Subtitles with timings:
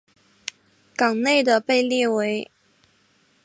[0.97, 2.49] 港内的被列为。